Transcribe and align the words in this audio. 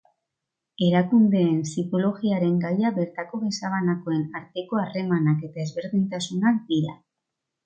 Erakundeen 0.85 1.59
psikologiaren 1.67 2.55
gaia 2.63 2.91
bertako 2.95 3.41
gizabanakoen 3.43 4.25
arteko 4.41 4.81
harremanak 4.85 5.45
eta 5.51 5.63
ezberdintasunak 5.69 6.61
dira. 6.73 6.99